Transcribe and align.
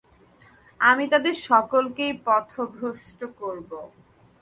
আমি 0.79 1.05
তাদের 1.13 1.35
সকলকেই 1.47 2.13
পথভ্রষ্ট 2.25 3.19
করব। 3.39 3.71